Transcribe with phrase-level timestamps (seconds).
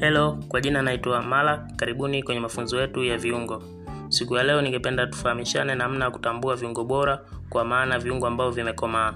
[0.00, 1.68] Hello, kwa jina naitwa Mala.
[1.76, 3.62] Karibuni kwenye mafunzo yetu ya viungo.
[4.08, 9.14] Siku ya leo ningependa tufahamishane namna ya kutambua viungo bora, kwa maana viungo ambavyo vimekomaa.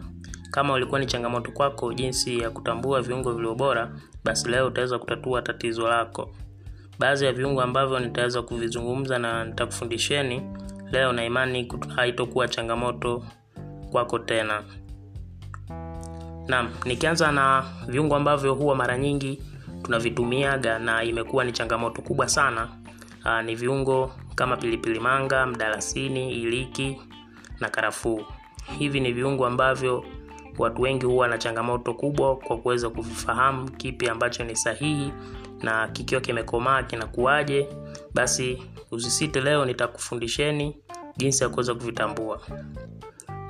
[0.51, 3.91] Kama ulikuwa ni changamoto kwako jinsi ya kutambua viungo vilivyo bora,
[4.25, 6.31] basi leo utaweza kutatua tatizo lako.
[6.99, 10.43] Baadhi ya viungo ambavyo nitaweza kuvizungumza na nitakufundisheni
[10.93, 11.23] leo, na
[11.97, 13.25] haitokuwa changamoto
[13.93, 14.63] kwako tena.
[16.49, 19.43] Naam, nikianza na viungo ambavyo huwa mara nyingi
[19.83, 22.69] tunavitumiaga na imekuwa ni changamoto kubwa sana.
[23.25, 27.01] uh, ni viungo kama pilipili manga, mdalasini, iliki
[27.61, 28.25] na karafuu.
[28.79, 30.05] Hivi ni viungo ambavyo
[30.59, 35.13] watu wengi huwa na changamoto kubwa kwa kuweza kuvifahamu kipi ambacho ni sahihi
[35.63, 37.69] na kikiwa kimekomaa kinakuwaje.
[38.15, 40.77] Basi usisite, leo nitakufundisheni
[41.17, 42.41] jinsi ya kuweza kuvitambua.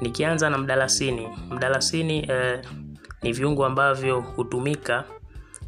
[0.00, 1.28] Nikianza na mdalasini.
[1.50, 2.60] Mdalasini eh,
[3.22, 5.04] ni viungo ambavyo hutumika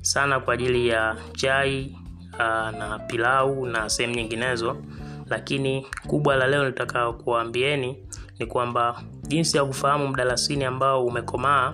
[0.05, 1.97] sana kwa ajili ya chai
[2.41, 4.77] aa, na pilau na sehemu nyinginezo,
[5.27, 7.99] lakini kubwa la leo nitaka kuambieni
[8.39, 11.73] ni kwamba jinsi ya kufahamu mdalasini ambao umekomaa.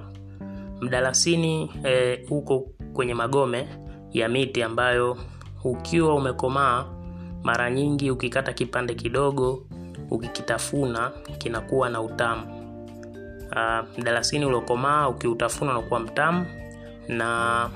[0.81, 1.71] Mdalasini
[2.31, 2.61] uko
[2.93, 3.69] kwenye magome
[4.13, 5.17] ya miti ambayo
[5.65, 6.85] ukiwa umekomaa,
[7.43, 9.67] mara nyingi ukikata kipande kidogo,
[10.11, 12.57] ukikitafuna kinakuwa na utamu.
[13.53, 16.47] Uh, mdalasini uliokomaa ukiutafuna unakuwa mtamu,
[17.09, 17.71] na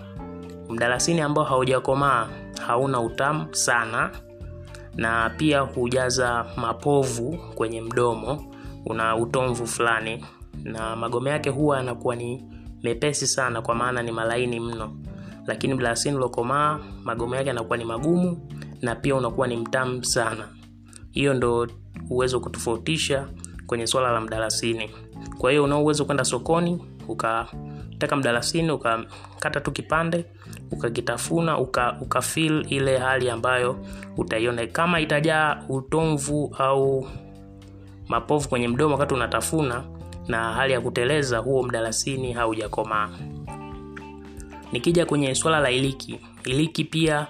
[0.69, 2.29] mdalasini ambao haujakomaa
[2.67, 4.11] hauna utamu sana,
[4.97, 8.55] na pia hujaza mapovu kwenye mdomo,
[8.87, 10.25] una utomvu fulani,
[10.65, 12.45] na magome yake huwa yanakuwa ni
[12.83, 14.97] mepesi sana, kwa maana ni malaini mno.
[15.47, 18.49] Lakini mdalasini uliokomaa magome yake yanakuwa ni magumu,
[18.83, 20.49] na pia unakuwa ni mtamu sana.
[21.11, 21.69] Hiyo ndo
[22.11, 23.29] uwezo kutofautisha
[23.67, 24.91] kwenye swala la mdalasini.
[25.39, 26.85] Kwa hiyo una uwezo kwenda sokoni
[28.05, 30.25] ukataka mdalasini ukakata tu kipande
[30.71, 32.23] ukakitafuna uka, uka
[32.69, 33.77] ile hali ambayo
[34.17, 37.09] utaiona kama itajaa utomvu au
[38.09, 39.85] mapovu kwenye mdomo wakati unatafuna
[40.29, 43.09] na hali ya kuteleza, huo mdalasini haujakomaa.
[44.73, 47.27] Nikija kwenye swala la iliki, iliki pia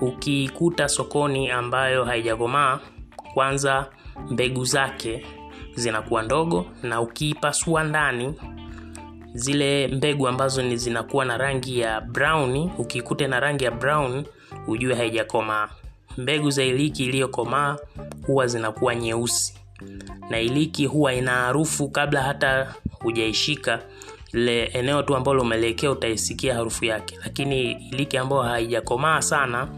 [0.00, 2.78] ukikuta sokoni ambayo haijakomaa,
[3.34, 3.86] kwanza
[4.30, 5.26] mbegu zake
[5.74, 8.34] zinakuwa ndogo, na ukiipasua ndani
[9.36, 14.24] zile mbegu ambazo ni zinakuwa na rangi ya brown, ukikute na rangi ya brown
[14.66, 15.68] ujue haijakomaa.
[16.18, 17.76] Mbegu za iliki iliyokomaa
[18.26, 19.54] huwa zinakuwa nyeusi,
[20.30, 23.82] na iliki huwa ina harufu kabla hata hujaishika
[24.32, 27.18] ile eneo tu ambalo umelekea utaisikia harufu yake.
[27.24, 29.68] Lakini iliki ambayo haijakomaa sana,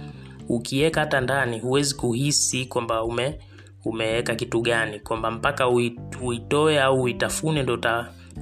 [0.48, 3.38] ukiweka hata ndani huwezi kuhisi kwamba ume
[3.84, 5.68] umeweka kitu gani, kwamba mpaka
[6.22, 7.76] uitoe au uitafune ndo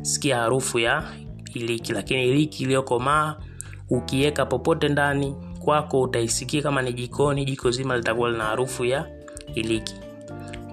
[0.07, 1.03] utasikia harufu ya
[1.55, 1.93] iliki.
[1.93, 3.37] Lakini iliki iliyokomaa
[3.91, 9.07] ukiweka popote ndani kwako utaisikia, kama ni jikoni, jiko zima litakuwa lina harufu ya
[9.55, 9.95] iliki.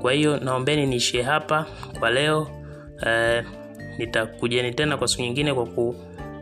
[0.02, 1.66] Kwa hiyo naombeni niishie hapa
[2.00, 2.48] kwa leo.
[3.06, 3.46] Eh,
[3.98, 5.66] nitakujeni tena kwa siku nyingine kwa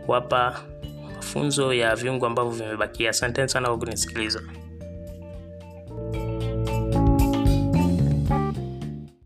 [0.06, 0.62] kuwapa
[1.16, 3.10] mafunzo ya viungo ambavyo vimebakia.
[3.10, 4.42] Asanteni sana kwa kunisikiliza.